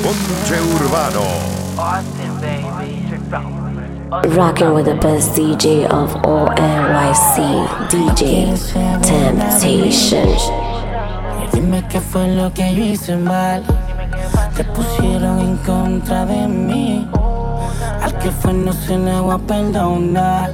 Ponche 0.00 0.60
Urbano. 0.60 1.26
Rocking 4.36 4.74
with 4.74 4.84
the 4.84 4.94
best 4.94 5.34
DJ 5.34 5.84
of 5.86 6.14
all 6.24 6.46
NYC, 6.46 7.66
DJ 7.90 8.54
Temptation. 9.02 10.28
Dime 11.52 11.82
qué 11.88 12.00
fue 12.00 12.28
lo 12.28 12.52
que 12.52 12.72
yo 12.76 12.84
hice 12.84 13.16
mal. 13.16 13.64
Te 14.54 14.62
pusieron 14.62 15.40
en 15.40 15.56
contra 15.56 16.24
de 16.24 16.46
mí. 16.46 17.08
Al 18.00 18.16
que 18.18 18.30
fue 18.30 18.52
no 18.52 18.72
se 18.72 18.96
negó 18.96 19.32
a 19.32 19.38
perdonar. 19.38 20.52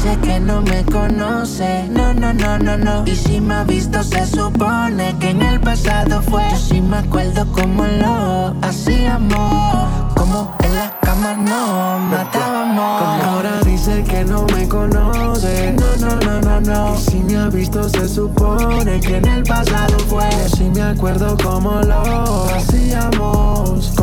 Dice 0.00 0.16
que 0.20 0.38
no 0.38 0.62
me 0.62 0.84
conoce. 0.84 1.88
No, 1.90 2.14
no, 2.14 2.32
no, 2.32 2.56
no, 2.56 2.78
no. 2.78 3.04
Y 3.04 3.16
si 3.16 3.40
me 3.40 3.54
ha 3.54 3.64
visto, 3.64 4.00
se 4.04 4.24
supone 4.26 5.16
que 5.18 5.30
en 5.30 5.42
el 5.42 5.58
pasado 5.58 6.22
fue. 6.22 6.44
Yo 6.52 6.56
sí 6.56 6.80
me 6.80 6.98
acuerdo 6.98 7.44
cómo 7.50 7.84
lo 7.84 8.54
hacíamos. 8.62 10.14
Como 10.14 10.54
en 10.60 10.74
la 10.76 10.96
cama 11.00 11.34
no 11.34 11.98
matábamos. 11.98 13.24
Ahora 13.24 13.60
dice 13.64 14.04
que 14.04 14.24
no 14.24 14.46
me 14.54 14.68
conoce. 14.68 15.72
No, 15.72 15.96
no, 15.96 16.14
no, 16.20 16.40
no, 16.42 16.60
no. 16.60 16.94
Y 16.94 16.98
si 16.98 17.18
me 17.24 17.36
ha 17.36 17.48
visto, 17.48 17.88
se 17.88 18.08
supone 18.08 19.00
que 19.00 19.16
en 19.16 19.26
el 19.26 19.42
pasado 19.42 19.98
fue. 20.08 20.30
Si 20.56 20.70
me 20.70 20.82
acuerdo 20.82 21.36
cómo 21.42 21.80
lo 21.80 22.44
hacíamos. 22.54 23.97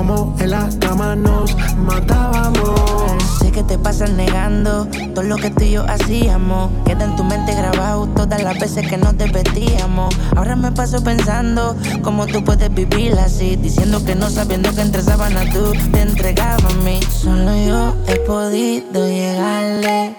Negando 4.15 4.87
todo 5.13 5.23
lo 5.23 5.35
que 5.37 5.49
tú 5.49 5.63
y 5.63 5.71
yo 5.71 5.85
hacíamos. 5.87 6.71
Queda 6.85 7.05
en 7.05 7.15
tu 7.15 7.23
mente 7.23 7.53
grabado 7.53 8.07
todas 8.07 8.41
las 8.43 8.59
veces 8.59 8.87
que 8.87 8.97
nos 8.97 9.17
desvestíamos. 9.17 10.15
Ahora 10.35 10.55
me 10.55 10.71
paso 10.71 11.03
pensando 11.03 11.75
cómo 12.01 12.25
tú 12.27 12.43
puedes 12.43 12.73
vivir 12.73 13.13
así. 13.19 13.55
Diciendo 13.55 14.03
que 14.05 14.15
no 14.15 14.29
sabiendo 14.29 14.73
que 14.73 14.81
entre 14.81 15.01
sábanas 15.01 15.49
tú 15.51 15.73
te 15.91 16.01
entregabas 16.01 16.63
a 16.63 16.77
mí. 16.83 16.99
Solo 17.03 17.55
yo 17.55 17.95
he 18.07 18.17
podido 18.19 19.07
llegarle. 19.07 20.15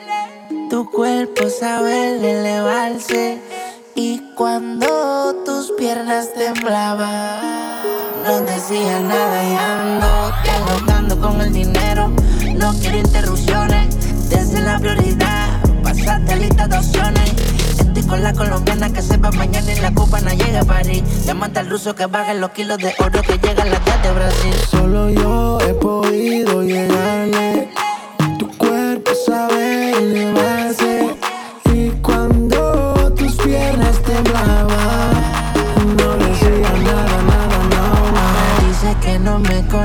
Tu 0.70 0.91
cuerpo 0.91 1.48
sabe 1.48 2.16
elevarse. 2.16 3.41
Y 3.94 4.20
cuando 4.34 5.34
tus 5.47 5.72
piernas 5.78 6.34
temblaban, 6.34 7.66
no 8.27 8.41
decía 8.41 8.98
nada 9.00 9.44
y 9.44 10.91
ando 10.91 11.20
con 11.20 11.41
el 11.41 11.52
dinero. 11.52 12.10
No 12.56 12.72
quiero 12.80 12.98
interrupciones, 12.98 14.28
desde 14.28 14.60
la 14.62 14.78
prioridad. 14.78 15.60
Pasaste 15.82 16.36
lista 16.36 16.66
de 16.66 16.78
opciones. 16.78 17.32
Estoy 17.78 18.02
con 18.02 18.22
la 18.22 18.32
colombiana 18.32 18.92
que 18.92 19.02
sepa 19.02 19.30
mañana 19.30 19.72
y 19.72 19.80
la 19.80 19.92
cubana 19.94 20.34
llega 20.34 20.60
a 20.60 20.64
París. 20.64 21.02
Llámate 21.24 21.60
al 21.60 21.70
ruso 21.70 21.94
que 21.94 22.06
baje 22.06 22.34
los 22.34 22.50
kilos 22.50 22.78
de 22.78 22.94
oro 22.98 23.22
que 23.22 23.38
llega 23.38 23.62
a 23.62 23.66
la 23.66 23.78
de 23.78 24.12
Brasil. 24.12 24.54
Solo 24.70 25.10
yo 25.10 25.58
he 25.60 25.74
podido 25.74 26.62
llegarle. 26.62 27.70
Tu 28.38 28.48
cuerpo 28.58 29.12
sabe. 29.27 30.36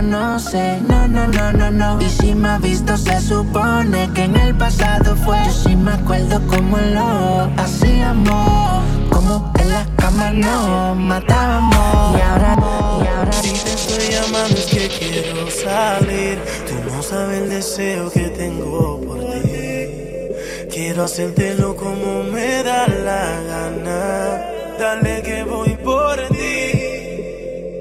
Conoce, 0.02 0.80
no, 0.88 1.08
no, 1.08 1.28
no, 1.28 1.52
no, 1.54 1.72
no. 1.72 2.02
Y 2.02 2.10
si 2.10 2.34
me 2.34 2.50
ha 2.50 2.58
visto, 2.58 2.98
se 2.98 3.20
supone 3.22 4.10
que 4.16 4.24
en 4.24 4.36
el 4.36 4.56
pasado 4.56 5.16
fue. 5.16 5.38
Yo 5.46 5.52
sí 5.52 5.76
me 5.76 5.92
acuerdo 5.92 6.42
cómo 6.48 6.78
lo 6.78 7.52
hacíamos, 7.58 8.84
como 9.12 9.54
en 9.60 9.70
la 9.70 9.86
cama 9.98 10.32
nos 10.32 10.98
matábamos. 10.98 12.18
Y 12.18 12.22
ahora, 12.22 12.56
y 13.04 13.08
ahora. 13.08 13.32
Si 13.32 13.52
te 13.52 13.74
estoy 13.74 14.08
llamando 14.16 14.58
es 14.58 14.66
que 14.66 14.88
quiero 14.88 15.52
salir. 15.52 16.40
Tú 16.68 16.92
no 16.92 17.04
sabes 17.04 17.42
el 17.44 17.50
deseo 17.50 18.12
que 18.12 18.30
tengo 18.30 19.00
por 19.02 19.20
ti. 19.20 20.68
Quiero 20.72 21.04
hacértelo 21.04 21.75
como 21.75 22.24
me 22.24 22.64
da 22.64 22.88
la 22.88 23.24
gana. 23.52 24.42
Dale 24.80 25.22
que 25.22 25.44
voy 25.44 25.75
por 25.75 26.16
ti. 26.30 26.72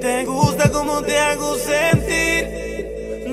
Te 0.02 0.24
gusta 0.26 0.70
como 0.70 1.00
te 1.02 1.18
hago 1.18 1.54
sentir. 1.56 1.99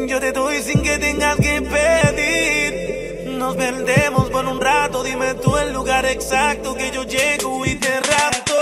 Yo 0.07 0.22
te 0.22 0.31
doy 0.31 0.63
sin 0.63 0.81
que 0.81 0.97
tengas 0.97 1.35
que 1.35 1.62
pedir. 1.62 3.25
Nos 3.38 3.57
perdemos 3.57 4.29
por 4.29 4.45
un 4.45 4.62
rato. 4.62 5.03
Dime 5.03 5.34
tú 5.34 5.57
el 5.57 5.73
lugar 5.73 6.06
exacto 6.06 6.75
que 6.75 6.91
yo 6.91 7.03
llego 7.03 7.66
y 7.66 7.75
te 7.75 8.00
rapto. 8.00 8.56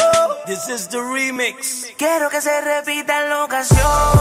This 0.48 0.68
is 0.70 0.90
the 0.90 0.98
remix. 0.98 1.94
Quiero 1.98 2.32
que 2.32 2.42
se 2.42 2.62
repita 2.62 3.22
la 3.30 3.44
ocasión. 3.44 4.15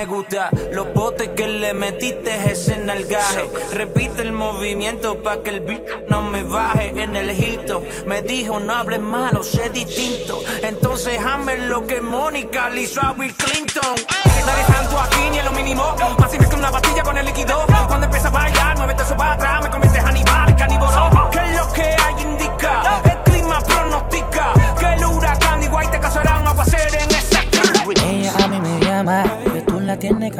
Me 0.00 0.06
gusta 0.06 0.48
los 0.72 0.94
botes 0.94 1.28
que 1.36 1.46
le 1.46 1.74
metiste 1.74 2.34
ese 2.50 2.78
nalgaje. 2.78 3.50
Repite 3.74 4.22
el 4.22 4.32
movimiento 4.32 5.22
pa' 5.22 5.42
que 5.42 5.50
el 5.50 5.60
beat 5.60 6.08
no 6.08 6.22
me 6.22 6.42
baje 6.42 6.88
en 6.88 7.14
el 7.14 7.30
hito. 7.38 7.82
Me 8.06 8.22
dijo 8.22 8.58
no 8.60 8.74
hables 8.76 9.00
malo, 9.00 9.42
sé 9.42 9.68
distinto. 9.68 10.40
Entonces 10.62 11.20
hazme 11.22 11.58
lo 11.58 11.86
que 11.86 12.00
Mónica 12.00 12.70
le 12.70 12.80
hizo 12.80 12.98
a 13.02 13.12
Bill 13.12 13.34
Clinton. 13.34 13.94
Nadie 14.46 14.64
tanto 14.72 14.98
aquí 14.98 15.28
ni 15.32 15.38
en 15.38 15.44
lo 15.44 15.52
mínimo. 15.52 15.94
Más 16.18 16.30
simple 16.30 16.48
que 16.48 16.56
una 16.56 16.70
pastilla 16.70 17.02
con 17.02 17.18
el 17.18 17.26
líquido. 17.26 17.66
Cuando 17.86 18.06
empieza 18.06 18.28
a 18.28 18.30
bailar, 18.30 18.78
muévete 18.78 19.02
eso 19.02 19.16
para 19.18 19.34
atrás. 19.34 19.60
Me 19.60 19.68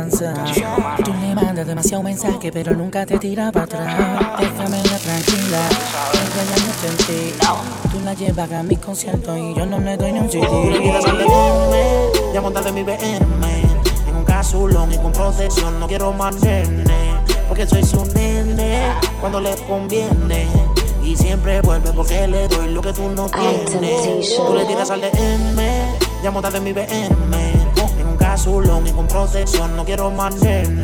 la. 0.08 0.96
Tú 1.04 1.12
le 1.12 1.34
mandas 1.34 1.66
demasiado 1.66 2.02
mensaje, 2.02 2.50
pero 2.52 2.74
nunca 2.74 3.04
te 3.04 3.18
tira 3.18 3.52
para 3.52 3.64
atrás. 3.64 4.40
Déjame 4.40 4.82
tranquila, 4.82 5.68
ella 6.12 6.42
ya 6.48 6.56
no 6.66 6.72
sentí. 6.80 7.34
Tú 7.90 8.00
la 8.04 8.14
llevas 8.14 8.52
a 8.52 8.62
mi 8.62 8.76
concierto 8.76 9.36
y 9.36 9.54
yo 9.54 9.66
no 9.66 9.78
le 9.78 9.96
doy 9.96 10.12
ni 10.12 10.20
un 10.20 10.30
CD. 10.30 10.46
BM, 10.46 12.32
ya 12.32 12.40
montate 12.40 12.72
mi 12.72 12.82
BM. 12.82 13.46
En 14.08 14.16
un 14.16 14.24
casulón 14.24 14.92
y 14.92 14.96
con 14.98 15.12
protección, 15.12 15.78
no 15.78 15.86
quiero 15.86 16.12
más 16.12 16.40
nene. 16.40 16.84
Porque 17.48 17.66
soy 17.66 17.84
su 17.84 18.04
nene 18.06 18.92
cuando 19.20 19.40
le 19.40 19.54
conviene. 19.68 20.46
Y 21.02 21.16
siempre 21.16 21.60
vuelve 21.62 21.92
porque 21.92 22.26
le 22.28 22.46
doy 22.48 22.72
lo 22.72 22.80
que 22.80 22.92
tú 22.92 23.08
no 23.08 23.28
tienes. 23.28 24.36
Tú 24.36 24.54
le 24.54 24.64
tiras 24.64 24.90
al 24.90 25.00
DM, 25.00 25.58
ya 26.22 26.30
montate 26.30 26.60
mi 26.60 26.72
BM. 26.72 27.59
Casulón 28.40 28.86
y 28.86 28.92
con 28.92 29.06
protección, 29.06 29.76
no 29.76 29.84
quiero 29.84 30.10
más 30.10 30.34
nene. 30.36 30.82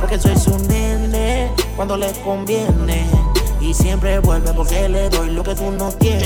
Porque 0.00 0.18
soy 0.18 0.36
su 0.36 0.58
nene 0.66 1.48
cuando 1.76 1.96
le 1.96 2.10
conviene. 2.24 3.08
Y 3.60 3.72
siempre 3.72 4.18
vuelve 4.18 4.52
porque 4.52 4.88
le 4.88 5.08
doy 5.08 5.30
lo 5.30 5.44
que 5.44 5.54
tú 5.54 5.70
no 5.70 5.92
tienes. 5.92 6.24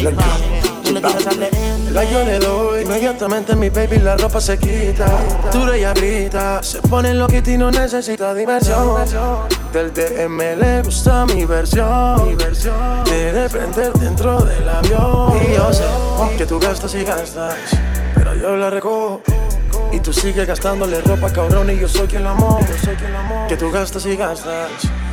Tú 0.83 0.93
le 0.95 1.03
tiras 1.03 1.27
al. 1.27 1.49
La 1.93 2.05
yo 2.05 2.25
le 2.25 2.39
doy, 2.39 2.83
inmediatamente 2.83 3.55
mi 3.55 3.69
baby 3.69 3.99
la 3.99 4.17
ropa 4.17 4.41
se 4.41 4.57
quita. 4.57 5.05
Duro 5.53 5.75
ella 5.75 5.93
grita, 5.93 6.63
se 6.63 6.81
pone 6.81 7.13
loquita 7.13 7.51
y 7.51 7.59
no 7.59 7.71
necesita 7.71 8.33
diversión. 8.33 9.05
Del 9.71 9.93
DM 9.93 10.57
le 10.59 10.83
gusta 10.83 11.27
mi 11.27 11.45
versión. 11.45 12.39
Quiere 13.05 13.51
prender 13.51 13.93
dentro 13.93 14.43
del 14.43 14.67
avión. 14.67 15.43
Y 15.47 15.53
yo 15.57 15.71
sé 15.75 15.85
que 16.39 16.47
tú 16.47 16.59
gastas 16.59 16.95
y 16.95 17.05
gastas, 17.05 17.55
pero 18.15 18.35
yo 18.35 18.57
la 18.57 18.71
recojo. 18.71 19.21
Y 19.95 20.01
tú 20.01 20.13
sigues 20.13 20.45
gastándole 20.45 21.01
ropa, 21.03 21.33
cabrón, 21.33 21.71
y 21.71 21.79
yo 21.79 21.89
soy 21.89 22.09
quien 22.09 22.25
la 22.25 22.33
amo. 22.33 22.59
Que 23.49 23.57
tú 23.57 23.71
gastas 23.71 24.05
y 24.07 24.17
gastas, 24.17 24.69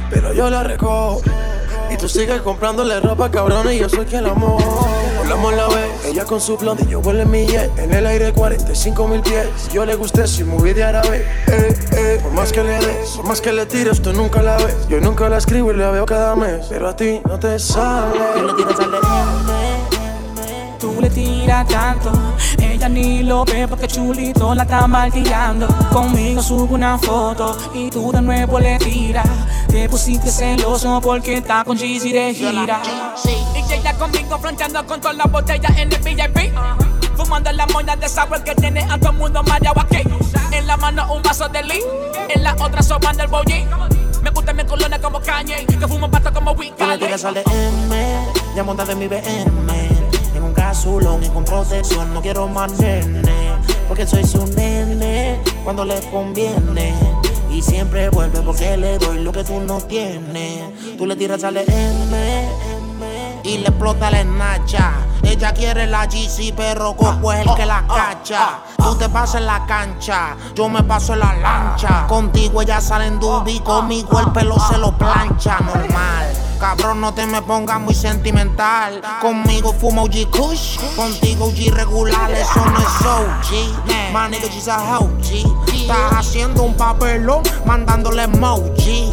pero 0.09 0.33
yo 0.33 0.49
la 0.49 0.63
recojo. 0.63 1.21
Y 1.91 1.97
tú 1.97 2.09
sigues 2.09 2.41
comprándole 2.41 2.99
ropa, 2.99 3.29
cabrón, 3.29 3.71
y 3.71 3.77
yo 3.77 3.87
soy 3.87 4.05
quien 4.07 4.23
la 4.23 4.31
amo. 4.31 4.57
Volamos 5.19 5.53
la 5.53 5.67
vez, 5.67 6.05
ella 6.05 6.25
con 6.25 6.41
su 6.41 6.57
blonde, 6.57 6.87
yo 6.87 6.99
vuelo 6.99 7.27
mi 7.27 7.45
jet. 7.45 7.77
En 7.77 7.93
el 7.93 8.07
aire 8.07 8.33
45 8.33 9.07
mil 9.07 9.21
pies. 9.21 9.45
Yo 9.71 9.85
le 9.85 9.93
gusté 9.93 10.25
si 10.25 10.43
movie 10.43 10.73
de 10.73 10.83
árabe. 10.83 11.27
Eh. 11.47 12.19
Por 12.23 12.31
más 12.31 12.51
que 12.51 12.63
le 12.63 12.73
des, 12.79 13.09
por 13.17 13.27
más 13.27 13.39
que 13.39 13.51
le 13.51 13.67
tires, 13.67 14.01
tú 14.01 14.13
nunca 14.13 14.41
la 14.41 14.57
ves. 14.57 14.87
Yo 14.89 14.99
nunca 14.99 15.29
la 15.29 15.37
escribo 15.37 15.71
y 15.71 15.75
la 15.75 15.91
veo 15.91 16.07
cada 16.07 16.35
mes. 16.35 16.65
Pero 16.69 16.89
a 16.89 16.95
ti 16.95 17.21
no 17.23 17.37
te 17.37 17.59
sale. 17.59 18.19
Tú 18.35 18.47
le 18.47 18.53
tiras 18.53 18.79
al 18.79 18.91
DM. 18.91 19.01
Tú 19.01 19.45
tú 19.45 19.50
le 21.01 21.09
tiras 21.09 21.67
tanto. 21.67 22.11
Ella 22.59 22.87
ni 22.87 23.23
lo 23.23 23.43
ve 23.43 23.67
porque 23.67 23.87
chulito 23.87 24.53
la 24.53 24.63
está 24.63 24.87
martillando. 24.87 25.67
Conmigo 25.91 26.41
subo 26.41 26.75
una 26.75 26.97
foto 26.97 27.57
y 27.73 27.89
tú 27.89 28.11
de 28.11 28.21
nuevo 28.21 28.59
le 28.59 28.77
tiras. 28.77 29.27
Te 29.67 29.89
pusiste 29.89 30.29
celoso 30.29 31.01
porque 31.01 31.35
está 31.35 31.63
con 31.63 31.77
Jeezy 31.77 32.11
de 32.11 32.33
gira. 32.33 32.81
Y 33.25 33.73
ella 33.73 33.93
conmigo 33.97 34.37
fronteando 34.37 34.85
con 34.85 35.01
todas 35.01 35.17
las 35.17 35.31
botellas 35.31 35.77
en 35.77 35.91
el 35.91 35.99
VIP. 35.99 36.53
Fumando 37.15 37.51
la 37.51 37.65
moña 37.67 37.95
de 37.95 38.07
sabor 38.07 38.43
que 38.43 38.55
tiene 38.55 38.81
a 38.83 38.97
todo 38.97 39.11
el 39.11 39.17
mundo 39.17 39.43
mareado 39.43 39.81
aquí. 39.81 40.03
En 40.51 40.67
la 40.67 40.77
mano 40.77 41.13
un 41.13 41.21
vaso 41.23 41.47
de 41.49 41.63
lee, 41.63 41.81
en 42.29 42.43
la 42.43 42.55
otra 42.59 42.81
sobando 42.83 43.23
el 43.23 43.29
bollín. 43.29 43.67
Me 44.21 44.29
gusta 44.29 44.53
mi 44.53 44.63
colonia 44.63 44.99
como 45.01 45.19
Kanye, 45.19 45.65
que 45.65 45.87
fumo 45.87 46.09
pasto 46.09 46.31
como 46.31 46.51
Wicca. 46.51 46.97
Tú 46.97 47.05
le 47.05 47.13
al 47.13 47.33
DM, 47.33 48.55
ya 48.55 48.63
montate 48.63 48.91
en 48.91 48.99
mi 48.99 49.07
BM. 49.07 50.00
Casulón 50.71 51.21
y 51.21 51.27
con 51.27 51.43
protección, 51.43 52.13
no 52.13 52.21
quiero 52.21 52.47
más 52.47 52.71
nene. 52.79 53.57
Porque 53.89 54.07
soy 54.07 54.23
su 54.23 54.47
nene 54.55 55.37
cuando 55.65 55.83
le 55.83 55.99
conviene. 56.09 56.95
Y 57.49 57.61
siempre 57.61 58.07
vuelve 58.09 58.39
porque 58.39 58.77
le 58.77 58.97
doy 58.97 59.19
lo 59.21 59.33
que 59.33 59.43
tú 59.43 59.59
no 59.59 59.81
tienes. 59.81 60.97
Tú 60.97 61.05
le 61.05 61.17
tiras 61.17 61.43
al 61.43 61.55
DM 61.55 62.15
y 63.43 63.57
le 63.57 63.67
explota 63.67 64.09
la 64.11 64.21
esnacha. 64.21 64.93
Ella 65.23 65.51
quiere 65.53 65.87
la 65.87 66.05
GC, 66.05 66.53
pero 66.55 66.95
Coco 66.95 67.33
es 67.33 67.45
el 67.45 67.53
que 67.55 67.65
la 67.65 67.85
cacha. 67.85 68.59
Tú 68.77 68.95
te 68.95 69.09
pasas 69.09 69.41
en 69.41 69.47
la 69.47 69.65
cancha, 69.65 70.37
yo 70.55 70.69
me 70.69 70.83
paso 70.83 71.11
en 71.11 71.19
la 71.19 71.33
lancha. 71.33 72.07
Contigo 72.07 72.61
ella 72.61 72.79
sale 72.79 73.07
en 73.07 73.19
dubi, 73.19 73.59
conmigo 73.59 74.21
el 74.21 74.31
pelo 74.31 74.55
se 74.57 74.77
lo 74.77 74.97
plancha, 74.97 75.59
normal. 75.59 76.27
Cabrón, 76.61 77.01
no 77.01 77.11
te 77.11 77.25
me 77.25 77.41
pongas 77.41 77.79
muy 77.81 77.95
sentimental. 77.95 79.01
Conmigo 79.19 79.73
fumo 79.73 80.03
OG 80.03 80.29
Kush, 80.29 80.77
contigo 80.95 81.45
OG 81.45 81.73
regular, 81.73 82.29
eso 82.31 82.63
no 82.63 82.77
es 82.77 83.01
OG. 83.03 84.13
My 84.13 84.29
nigga, 84.29 84.47
she's 84.47 84.67
a 84.67 84.99
OG. 84.99 85.73
Estás 85.73 86.11
haciendo 86.13 86.61
un 86.61 86.75
papelón, 86.77 87.41
mandándole 87.65 88.23
emoji. 88.23 89.11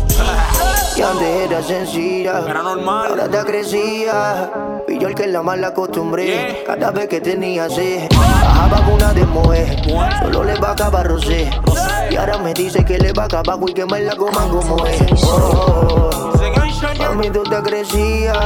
Y 0.95 1.01
antes 1.01 1.51
era 1.51 1.63
sencilla, 1.63 2.41
Era 2.47 2.63
normal. 2.63 3.07
ahora 3.13 3.29
te 3.31 3.39
crecía. 3.45 4.51
Y 4.87 4.99
yo 4.99 5.09
el 5.09 5.15
que 5.15 5.27
la 5.27 5.41
mala 5.43 5.69
acostumbré, 5.69 6.65
cada 6.67 6.91
vez 6.91 7.09
que 7.09 7.23
tenía 7.23 7.71
sed. 7.71 8.11
Bajaba 8.15 8.85
con 8.85 8.93
una 8.95 9.15
de 9.15 9.25
moe, 9.25 9.83
solo 10.21 10.45
le 10.45 10.55
va 10.61 10.69
a 10.69 10.73
acabar 10.73 11.07
rosé. 11.09 11.49
Y 12.11 12.17
ahora 12.17 12.37
me 12.39 12.53
dice 12.53 12.85
que 12.85 12.99
le 12.99 13.13
va 13.15 13.23
a 13.23 13.27
acabar 13.27 13.59
y 13.67 13.73
que 13.73 13.87
me 13.87 14.01
la 14.03 14.15
coman 14.17 14.51
como 14.51 14.85
es. 14.87 15.01
Oh, 15.25 16.11
mami, 16.99 17.31
tú 17.31 17.43
te 17.43 17.63
crecías. 17.63 18.39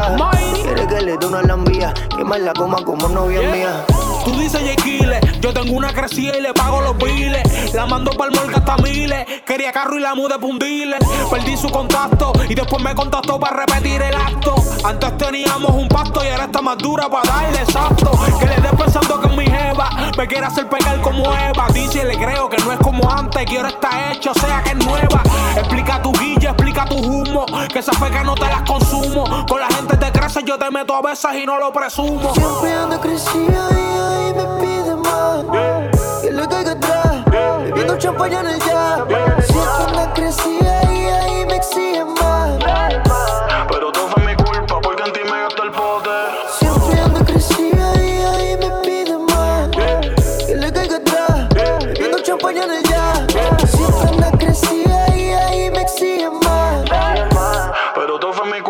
Quiere 0.55 0.87
que 0.87 1.00
le 1.00 1.17
dé 1.17 1.26
una 1.26 1.43
lambía, 1.43 1.93
que 2.17 2.25
me 2.25 2.38
la 2.38 2.52
coman 2.52 2.84
como 2.84 3.08
novia 3.08 3.40
mía. 3.43 3.84
Tú 4.24 4.38
dices 4.38 4.62
Yequile, 4.62 5.20
yo 5.40 5.52
tengo 5.52 5.76
una 5.76 5.92
crecida 5.92 6.36
y 6.36 6.40
le 6.40 6.54
pago 6.54 6.80
los 6.80 6.96
biles. 6.96 7.74
La 7.74 7.86
mando 7.86 8.12
pa'l 8.12 8.30
mall 8.30 8.54
hasta 8.54 8.76
miles. 8.76 9.26
Quería 9.44 9.72
carro 9.72 9.98
y 9.98 10.00
la 10.00 10.14
mudé 10.14 10.38
pa' 10.38 10.46
un 10.46 10.58
dealer. 10.58 10.98
Perdí 11.30 11.56
su 11.56 11.69
contacto 11.70 12.32
y 12.48 12.54
después 12.54 12.82
me 12.82 12.94
contactó 12.94 13.40
para 13.40 13.64
repetir 13.64 14.00
el 14.00 14.14
acto. 14.14 14.54
Antes 14.84 15.16
teníamos 15.19 15.70
un 15.70 15.88
pacto 15.88 16.24
y 16.24 16.28
ahora 16.28 16.44
está 16.44 16.62
más 16.62 16.78
dura 16.78 17.08
para 17.08 17.28
darle 17.28 17.58
exacto. 17.58 18.10
Que 18.38 18.46
le 18.46 18.56
dé 18.56 18.69
pensando 18.76 19.20
que 19.20 19.28
es 19.28 19.36
mi 19.36 19.46
jeva. 19.46 19.90
Me 20.16 20.26
quiere 20.26 20.46
hacer 20.46 20.68
pegar 20.68 21.00
como 21.00 21.25
Eva. 21.25 21.66
Dice 21.72 22.04
le 22.04 22.16
creo 22.16 22.48
que 22.48 22.58
no 22.58 22.72
es 22.72 22.78
como 22.78 23.10
antes. 23.10 23.44
Quiero 23.46 23.68
está 23.68 24.12
hecho, 24.12 24.30
o 24.30 24.34
sea 24.34 24.62
que 24.62 24.70
es 24.70 24.76
nueva. 24.76 25.22
Explica 25.56 26.00
tu 26.00 26.12
guilla, 26.12 26.50
explica 26.50 26.84
tu 26.84 26.96
humo. 26.96 27.46
Que 27.72 27.80
esa 27.80 27.92
fe 27.92 28.10
que 28.10 28.22
no 28.25 28.34
te 28.34 28.46
las 28.46 28.62
consumo. 28.62 29.46
Con 29.46 29.60
la 29.60 29.68
gente 29.68 29.96
te 29.96 30.12
crece, 30.12 30.42
yo 30.44 30.58
te 30.58 30.70
meto 30.70 30.94
a 30.94 31.02
veces 31.02 31.30
y 31.42 31.46
no 31.46 31.58
lo 31.58 31.72
presumo. 31.72 32.32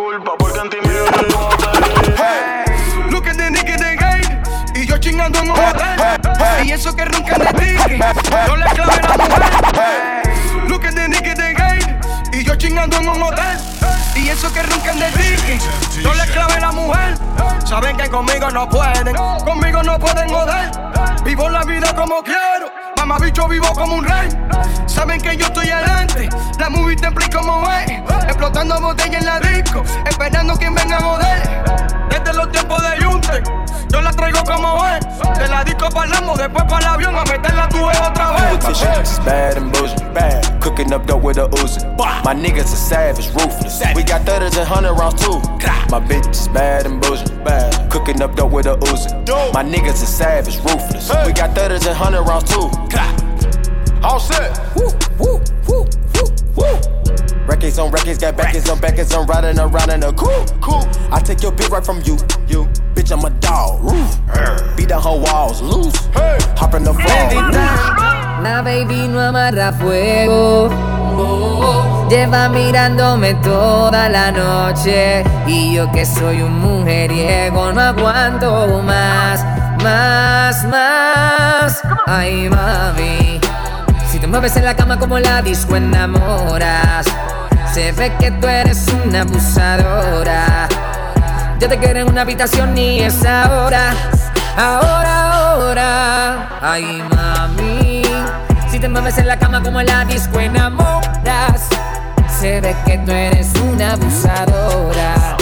Culpa 0.02 0.32
porque 0.38 0.58
en 0.58 0.70
ti 0.70 0.76
gastó 0.82 1.20
el 1.20 2.14
poder. 2.14 3.10
Look 3.10 3.28
at 3.28 3.36
the 3.36 3.50
de 3.50 3.96
gay 3.96 4.22
Y 4.74 4.86
yo 4.86 4.98
chingando 4.98 5.38
en 5.40 5.50
un 5.50 5.58
hotel. 5.58 6.64
Y 6.64 6.72
eso 6.72 6.94
que 6.94 7.04
roncan 7.04 7.38
de 7.40 7.46
tiki 7.46 7.98
Yo 8.46 8.56
le 8.56 8.64
clavé 8.64 9.00
la 9.02 9.16
mujer. 9.16 10.68
Look 10.68 10.86
at 10.86 10.94
the 10.94 11.08
nigga 11.08 11.34
de 11.34 11.54
gay 11.54 11.78
Y 12.32 12.44
yo 12.44 12.56
chingando 12.56 12.96
en 12.96 13.08
un 13.08 13.22
hotel. 13.22 13.58
Y 14.16 14.28
eso 14.28 14.52
que 14.52 14.62
roncan 14.62 14.98
de 14.98 15.10
tiki 15.12 16.02
Yo 16.02 16.12
le 16.14 16.26
clavé 16.26 16.60
la 16.60 16.72
mujer. 16.72 17.18
Saben 17.64 17.96
que 17.96 18.08
conmigo 18.10 18.50
no 18.50 18.68
pueden 18.68 19.14
Conmigo 19.44 19.82
no 19.82 19.98
pueden 19.98 20.28
joder. 20.28 20.70
Vivo 21.24 21.48
la 21.48 21.64
vida 21.64 21.94
como 21.94 22.22
quiero 22.22 22.70
Mamá 22.96 23.18
bicho 23.18 23.48
vivo 23.48 23.72
como 23.74 23.96
un 23.96 24.04
rey. 24.04 24.28
Saben 24.86 25.20
que 25.20 25.36
yo 25.36 25.46
estoy 25.46 25.70
adelante 25.70 26.28
La 26.58 26.68
movie 26.68 26.96
te 26.96 27.08
como 27.30 27.68
es 27.70 28.01
Explotando 28.62 28.88
botella 28.88 29.18
en 29.18 29.26
la 29.26 29.40
disco 29.40 29.82
Esperando 30.06 30.54
quien 30.56 30.72
venga 30.72 30.96
a 30.96 31.00
joder 31.00 31.62
desde 32.10 32.32
los 32.34 32.52
tiempos 32.52 32.80
de 32.82 33.02
Yunte. 33.02 33.42
Yo 33.88 34.00
la 34.00 34.12
traigo 34.12 34.38
como 34.44 34.86
es. 34.86 35.38
De 35.38 35.48
la 35.48 35.64
disco 35.64 35.88
paramos, 35.88 36.38
después 36.38 36.64
para 36.64 36.78
el 36.78 36.94
avión 36.94 37.16
a 37.16 37.24
meterla 37.24 37.68
tu 37.68 37.82
otra 37.84 38.32
vez. 38.32 38.68
Is 39.02 39.18
bad 39.24 39.56
and 39.56 39.72
bullshit. 39.72 40.12
Bad. 40.12 40.60
Cooking 40.60 40.92
up 40.92 41.06
dope 41.06 41.24
with 41.24 41.38
a 41.38 41.48
Uzi. 41.48 41.80
My 42.22 42.34
niggas 42.34 42.72
are 42.72 42.76
savage, 42.76 43.28
ruthless. 43.34 43.82
We 43.96 44.04
got 44.04 44.24
thudders 44.26 44.56
and 44.56 44.68
hundred 44.68 44.92
rounds 44.92 45.24
too. 45.24 45.40
My 45.90 45.98
bitch 45.98 46.30
is 46.30 46.48
bad 46.48 46.86
and 46.86 47.00
bullshit. 47.00 47.32
Bad. 47.44 47.90
Cooking 47.90 48.22
up 48.22 48.36
dope 48.36 48.52
with 48.52 48.66
a 48.66 48.76
Uzi. 48.76 49.10
My 49.54 49.64
niggas 49.64 50.02
are 50.02 50.06
savage, 50.06 50.58
ruthless. 50.58 51.10
We 51.26 51.32
got 51.32 51.54
thudders 51.54 51.86
and 51.86 51.96
hundred 51.96 52.22
rounds 52.22 52.50
too. 52.50 52.70
All 54.04 54.20
set. 54.20 54.60
Records 57.62 57.78
on 57.78 57.92
records, 57.92 58.18
got 58.18 58.36
backers 58.36 58.68
on 58.68 58.80
backers. 58.80 59.12
I'm 59.12 59.24
riding 59.24 59.56
around 59.56 59.88
in 59.90 60.02
a 60.02 60.12
coupe. 60.12 60.50
Cool. 60.60 60.82
I 61.12 61.20
take 61.20 61.44
your 61.44 61.52
bitch 61.52 61.70
right 61.70 61.86
from 61.86 62.02
you. 62.02 62.18
You. 62.48 62.66
Bitch, 62.92 63.12
I'm 63.12 63.24
a 63.24 63.30
dog. 63.38 63.84
Roof. 63.84 64.18
Beat 64.76 64.88
down 64.88 65.00
her 65.00 65.16
walls. 65.16 65.62
Loose. 65.62 65.94
Hop 66.58 66.74
in 66.74 66.82
the 66.82 66.92
fall. 66.92 68.42
La 68.42 68.62
baby 68.64 69.06
no 69.06 69.20
amarra 69.20 69.72
fuego. 69.78 70.70
Lleva 72.10 72.48
mirándome 72.48 73.34
toda 73.34 74.08
la 74.08 74.32
noche. 74.32 75.22
Y 75.46 75.76
yo 75.76 75.88
que 75.92 76.04
soy 76.04 76.42
un 76.42 76.58
mujeriego, 76.58 77.72
no 77.72 77.80
aguanto 77.80 78.82
más, 78.82 79.44
más, 79.84 80.64
más. 80.64 81.80
Ay, 82.06 82.48
mami. 82.50 83.40
Si 84.10 84.18
te 84.18 84.26
mueves 84.26 84.56
en 84.56 84.64
la 84.64 84.74
cama 84.74 84.98
como 84.98 85.20
la 85.20 85.42
disco 85.42 85.76
enamoras. 85.76 87.06
Se 87.72 87.90
ve 87.92 88.12
que 88.20 88.30
tú 88.32 88.46
eres 88.46 88.86
una 89.02 89.22
abusadora. 89.22 90.68
Yo 91.58 91.68
te 91.70 91.78
quiero 91.78 92.00
en 92.00 92.10
una 92.10 92.20
habitación 92.20 92.76
y 92.76 93.00
es 93.00 93.24
ahora. 93.24 93.94
Ahora, 94.58 95.32
ahora. 95.32 96.48
Ay, 96.60 97.02
mami. 97.16 98.02
Si 98.70 98.78
te 98.78 98.90
mueves 98.90 99.16
en 99.16 99.26
la 99.26 99.38
cama 99.38 99.62
como 99.62 99.80
la 99.80 100.04
disco 100.04 100.38
enamoras. 100.38 101.70
Se 102.40 102.60
ve 102.60 102.76
que 102.84 102.98
tú 102.98 103.10
eres 103.10 103.50
una 103.54 103.92
abusadora. 103.92 105.36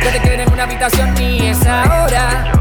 Yo 0.00 0.10
te 0.10 0.20
quiero 0.20 0.44
en 0.44 0.52
una 0.52 0.62
habitación 0.62 1.20
y 1.20 1.48
es. 1.48 1.66
Ahora, 1.66 2.52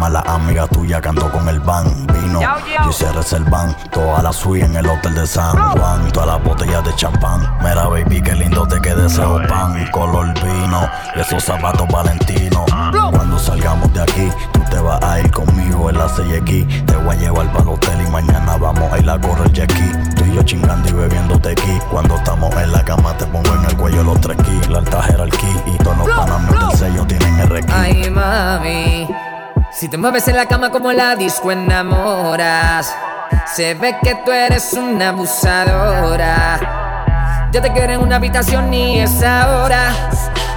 Llama 0.00 0.06
a 0.06 0.10
la 0.10 0.20
amiga 0.34 0.66
tuya, 0.66 1.00
cantó 1.00 1.30
con 1.30 1.48
el 1.48 1.60
van. 1.60 1.84
Vino 2.06 2.40
y 2.88 2.92
se 2.92 3.12
reservan. 3.12 3.76
Toda 3.90 4.22
la 4.22 4.32
suite 4.32 4.64
en 4.64 4.76
el 4.76 4.86
hotel 4.86 5.14
de 5.14 5.26
San 5.26 5.56
Juan. 5.56 6.10
Todas 6.12 6.28
las 6.28 6.44
botellas 6.44 6.84
de 6.84 6.94
champán. 6.94 7.40
Mira, 7.60 7.86
baby, 7.86 8.22
qué 8.22 8.32
lindo 8.34 8.66
te 8.66 8.80
queda 8.80 9.06
ese 9.06 9.22
pan. 9.48 9.86
Color 9.92 10.32
vino 10.42 10.88
y 11.16 11.20
esos 11.20 11.44
zapatos 11.44 11.86
valentinos. 11.88 12.64
Cuando 13.10 13.38
salgamos 13.38 13.92
de 13.92 14.02
aquí, 14.02 14.30
tú 14.52 14.60
te 14.70 14.78
vas 14.78 15.02
a 15.02 15.20
ir 15.20 15.30
conmigo 15.30 15.90
en 15.90 15.98
la 15.98 16.06
CX. 16.06 16.86
Te 16.86 16.96
voy 16.96 17.16
a 17.16 17.18
llevar 17.18 17.52
para 17.52 17.64
el 17.64 17.68
hotel 17.68 18.00
y 18.06 18.10
mañana 18.10 18.56
vamos 18.56 18.92
a 18.92 18.98
ir 18.98 19.10
a 19.10 19.20
correr 19.20 19.46
el 19.46 19.52
jet 19.52 19.72
Tú 20.16 20.24
y 20.24 20.34
yo 20.34 20.42
chingando 20.42 20.88
y 20.88 20.92
bebiendo 20.92 21.38
tequí. 21.38 21.78
Cuando 21.90 22.16
estamos 22.16 22.54
en 22.56 22.72
la 22.72 22.82
cama, 22.84 23.16
te 23.16 23.26
pongo 23.26 23.54
en 23.54 23.64
el 23.66 23.76
cuello 23.76 24.02
los 24.02 24.20
tres 24.20 24.38
ki. 24.38 24.70
La 24.70 24.78
alta 24.78 25.02
jerarquía 25.02 25.64
y 25.66 25.76
todos 25.78 25.98
los 25.98 26.08
panameos 26.08 26.68
del 26.68 26.78
sello 26.78 27.06
tienen 27.06 27.48
RQ. 27.48 27.70
Ay, 27.70 28.10
mami. 28.10 29.29
Si 29.72 29.88
te 29.88 29.96
mueves 29.96 30.26
en 30.26 30.36
la 30.36 30.46
cama 30.46 30.70
como 30.70 30.92
la 30.92 31.14
disco 31.14 31.52
enamoras. 31.52 32.92
Se 33.54 33.74
ve 33.74 33.96
que 34.02 34.16
tú 34.24 34.32
eres 34.32 34.72
una 34.72 35.10
abusadora. 35.10 36.58
Yo 37.52 37.62
te 37.62 37.72
quiero 37.72 37.92
en 37.92 38.00
una 38.00 38.16
habitación 38.16 38.74
y 38.74 39.00
es 39.00 39.22
ahora, 39.22 39.92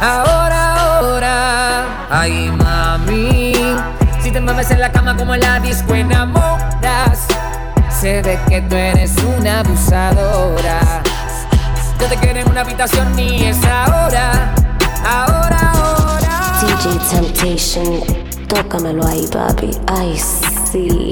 ahora, 0.02 0.98
ahora. 0.98 2.08
Ay, 2.10 2.52
mami, 2.52 3.54
si 4.22 4.32
te 4.32 4.42
mueves 4.42 4.72
en 4.72 4.80
la 4.80 4.92
cama 4.92 5.16
como 5.16 5.36
la 5.36 5.60
disco 5.60 5.94
enamoras. 5.94 7.28
Se 7.90 8.22
ve 8.24 8.40
que 8.50 8.62
tú 8.62 8.76
eres 8.76 9.16
una 9.38 9.60
abusadora. 9.60 11.04
Yo 12.00 12.08
te 12.08 12.16
quiero 12.18 12.40
en 12.40 12.50
una 12.50 12.62
habitación 12.62 13.18
y 13.18 13.46
es 13.46 13.64
ahora, 13.64 14.54
ahora, 15.08 15.72
ahora. 15.72 16.60
DJ 16.62 17.00
Temptation, 17.10 18.23
tócamelo 18.54 19.06
ahí, 19.06 19.28
papi. 19.32 19.72
Ay, 19.88 20.16
sí. 20.72 21.12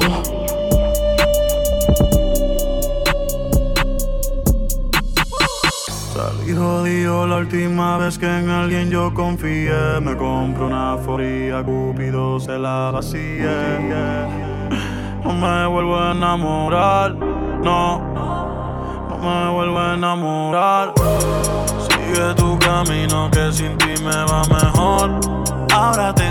Salí 6.13 6.53
jodido 6.55 7.27
la 7.27 7.37
última 7.37 7.97
vez 7.97 8.17
que 8.17 8.27
en 8.27 8.49
alguien 8.49 8.89
yo 8.89 9.13
confié. 9.13 9.99
Me 10.01 10.15
compro 10.15 10.67
una 10.67 10.97
foría, 10.97 11.63
Cupido 11.63 12.39
se 12.39 12.57
la 12.57 12.91
vacía. 12.91 14.27
No 15.23 15.33
me 15.33 15.67
vuelvo 15.67 15.97
a 15.97 16.11
enamorar, 16.11 17.15
no. 17.15 17.99
No 19.09 19.17
me 19.17 19.51
vuelvo 19.51 19.79
a 19.79 19.93
enamorar. 19.95 20.93
Sigue 21.87 22.33
tu 22.35 22.57
camino 22.59 23.29
que 23.31 23.51
sin 23.51 23.77
ti 23.77 23.93
me 24.03 24.25
va 24.25 24.43
mejor. 24.43 25.19
Ahora 25.73 26.13
tengo 26.13 26.30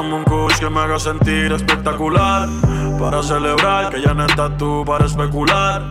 Un 0.00 0.24
kush 0.24 0.58
que 0.58 0.70
me 0.70 0.80
haga 0.80 0.98
sentir 0.98 1.52
espectacular. 1.52 2.48
Para 2.98 3.22
celebrar 3.22 3.90
que 3.90 4.00
ya 4.00 4.14
no 4.14 4.24
estás 4.24 4.56
tú 4.56 4.82
para 4.86 5.04
especular. 5.04 5.82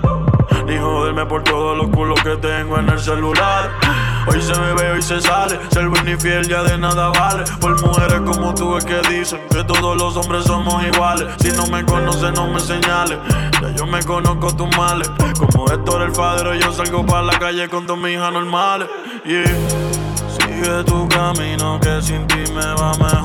Ni 0.65 0.77
joderme 0.77 1.27
por 1.27 1.43
todos 1.43 1.77
los 1.77 1.89
culos 1.89 2.19
que 2.23 2.35
tengo 2.37 2.79
en 2.79 2.89
el 2.89 2.99
celular. 2.99 3.69
Hoy 4.25 4.41
se 4.41 4.59
me 4.59 4.73
ve, 4.73 4.93
hoy 4.93 5.01
se 5.03 5.21
sale. 5.21 5.59
Ser 5.69 5.89
buen 5.89 6.07
y 6.07 6.15
fiel 6.15 6.47
ya 6.47 6.63
de 6.63 6.79
nada 6.79 7.09
vale. 7.09 7.43
Por 7.61 7.79
mujeres 7.85 8.21
como 8.21 8.51
tú 8.55 8.77
es 8.77 8.83
que 8.83 8.99
dicen 9.09 9.41
que 9.51 9.63
todos 9.63 9.95
los 9.95 10.17
hombres 10.17 10.43
somos 10.45 10.83
iguales. 10.83 11.27
Si 11.39 11.51
no 11.51 11.67
me 11.67 11.85
conoces, 11.85 12.33
no 12.33 12.47
me 12.47 12.59
señales. 12.59 13.19
Ya 13.61 13.69
yo 13.75 13.85
me 13.85 14.03
conozco 14.03 14.55
tus 14.55 14.75
males. 14.75 15.09
Como 15.37 15.71
Héctor 15.71 16.01
el 16.01 16.11
padre, 16.13 16.59
yo 16.59 16.73
salgo 16.73 17.05
para 17.05 17.21
la 17.21 17.37
calle 17.37 17.69
con 17.69 17.85
dos 17.85 17.99
hijas 18.09 18.33
normales. 18.33 18.89
Yeah. 19.23 19.45
Sigue 20.27 20.83
tu 20.83 21.07
camino 21.07 21.79
que 21.79 22.01
sin 22.01 22.25
ti 22.25 22.43
me 22.53 22.73
va 22.73 22.91
mejor. 22.97 23.18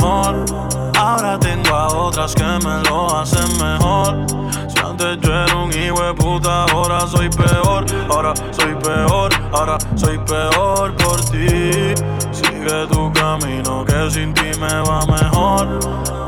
Ahora 9.64 9.78
soy 9.97 10.18
peor 10.18 10.94
por 10.97 11.21
ti. 11.30 11.94
Sigue 12.33 12.87
tu 12.88 13.12
camino 13.12 13.85
que 13.85 14.11
sin 14.11 14.35
ti 14.35 14.50
me 14.61 14.80
va 14.83 15.00
mejor. 15.06 15.78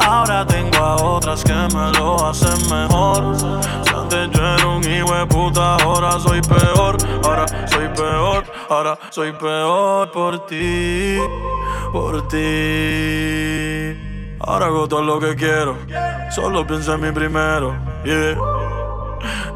Ahora 0.00 0.46
tengo 0.46 0.78
a 0.78 0.96
otras 0.96 1.44
que 1.44 1.52
me 1.52 1.92
lo 1.98 2.26
hacen 2.26 2.58
mejor. 2.70 3.36
Si 3.36 3.94
antes 3.94 4.30
yo 4.30 4.42
era 4.42 4.66
un 4.66 4.84
hijo 4.84 5.14
de 5.14 5.26
puta, 5.26 5.76
ahora 5.76 6.18
soy 6.18 6.40
peor. 6.40 6.96
Ahora 7.24 7.46
soy 7.68 7.88
peor, 7.88 8.44
ahora 8.68 8.98
soy 9.10 9.32
peor 9.32 10.10
por 10.12 10.46
ti, 10.46 11.18
por 11.92 12.26
ti. 12.28 12.36
Ahora 14.38 14.66
hago 14.66 14.86
todo 14.86 15.02
lo 15.02 15.18
que 15.18 15.34
quiero, 15.34 15.76
solo 16.30 16.66
pienso 16.66 16.94
en 16.94 17.00
mí 17.00 17.10
primero. 17.10 17.74
Yeah. 18.04 18.55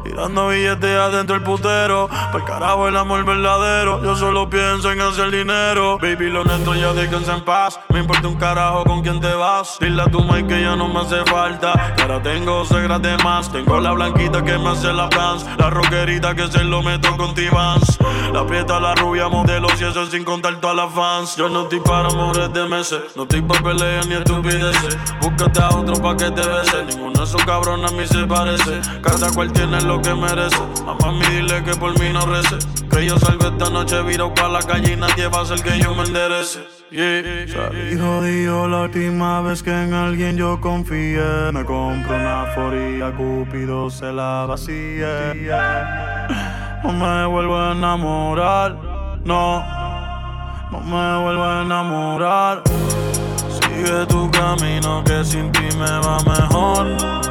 Tirando 0.03 0.49
billetes 0.49 0.97
adentro 0.97 1.35
el 1.35 1.43
putero. 1.43 2.09
Para 2.31 2.45
carajo 2.45 2.87
el 2.87 2.97
amor 2.97 3.25
verdadero. 3.25 4.03
Yo 4.03 4.15
solo 4.15 4.49
pienso 4.49 4.91
en 4.91 5.01
hacer 5.01 5.31
dinero. 5.31 5.97
Baby, 5.99 6.29
lo 6.29 6.43
neto 6.43 6.73
ya 6.75 6.93
descansa 6.93 7.35
en 7.35 7.45
paz. 7.45 7.79
Me 7.89 7.99
importa 7.99 8.27
un 8.27 8.35
carajo 8.35 8.83
con 8.83 9.01
quién 9.01 9.19
te 9.19 9.33
vas. 9.33 9.77
Dile 9.79 10.01
a 10.01 10.05
tu 10.05 10.23
Mike 10.23 10.47
que 10.47 10.61
ya 10.61 10.75
no 10.75 10.87
me 10.87 11.01
hace 11.01 11.23
falta. 11.25 11.93
Que 11.95 12.01
ahora 12.03 12.21
tengo 12.21 12.65
segras 12.65 13.01
de 13.01 13.17
más. 13.17 13.51
Tengo 13.51 13.79
la 13.79 13.91
blanquita 13.91 14.43
que 14.43 14.57
me 14.57 14.69
hace 14.69 14.91
la 14.91 15.07
dance. 15.07 15.45
La 15.57 15.69
rockerita 15.69 16.35
que 16.35 16.47
se 16.47 16.63
lo 16.63 16.81
meto 16.81 17.15
con 17.17 17.33
T-Vans. 17.33 17.99
La 18.33 18.45
prieta, 18.45 18.79
la 18.79 18.95
rubia, 18.95 19.27
modelos 19.27 19.79
y 19.81 19.83
eso 19.83 20.05
sin 20.05 20.23
contar 20.23 20.59
todas 20.59 20.75
las 20.75 20.93
fans. 20.93 21.35
Yo 21.35 21.49
no 21.49 21.63
estoy 21.63 21.79
para 21.81 22.07
amores 22.07 22.51
de 22.53 22.67
meses. 22.67 23.01
No 23.15 23.23
estoy 23.23 23.41
para 23.41 23.61
peleas 23.61 24.07
ni 24.07 24.15
estupideces. 24.15 24.97
Búscate 25.21 25.61
a 25.61 25.69
otro 25.69 26.01
pa' 26.01 26.15
que 26.15 26.31
te 26.31 26.47
bese. 26.47 26.85
Ninguno 26.85 27.19
de 27.19 27.23
esos 27.23 27.43
cabrones 27.43 27.91
a 27.91 27.95
mí 27.95 28.07
se 28.07 28.25
parece. 28.25 28.81
Cada 29.01 29.31
cual 29.31 29.50
tiene 29.51 29.81
lo 29.81 30.01
que 30.01 30.13
merece. 30.13 30.63
A 30.87 30.93
mami 30.93 31.25
dile 31.27 31.63
que 31.63 31.75
por 31.75 31.97
mí 31.99 32.09
no 32.11 32.25
rece. 32.25 32.57
Que 32.89 33.05
yo 33.05 33.17
salgo 33.19 33.47
esta 33.47 33.69
noche 33.69 34.01
viro 34.03 34.33
pa' 34.33 34.47
la 34.47 34.61
calle 34.61 34.93
y 34.93 34.95
nadie 34.95 35.27
va 35.27 35.39
a 35.39 35.41
hacer 35.43 35.61
que 35.61 35.79
yo 35.79 35.93
me 35.95 36.03
enderece. 36.03 36.59
Yeah. 36.91 37.47
Salí 37.47 37.97
jodido 37.97 38.67
la 38.67 38.81
última 38.81 39.41
vez 39.41 39.63
que 39.63 39.71
en 39.71 39.93
alguien 39.93 40.35
yo 40.35 40.59
confié. 40.59 41.51
Me 41.53 41.63
compro 41.63 42.15
una 42.15 42.47
foría, 42.53 43.11
Cupido 43.15 43.89
se 43.89 44.11
la 44.11 44.45
vacía. 44.45 45.33
No 46.83 46.91
me 46.91 47.25
vuelvo 47.27 47.57
a 47.57 47.71
enamorar, 47.71 48.75
no. 49.23 49.63
No 50.71 50.79
me 50.81 51.23
vuelvo 51.23 51.43
a 51.43 51.61
enamorar. 51.61 52.63
Sigue 53.47 54.05
tu 54.07 54.29
camino 54.31 55.01
que 55.05 55.23
sin 55.23 55.49
ti 55.53 55.67
me 55.77 55.91
va 55.99 56.17
mejor. 56.25 57.30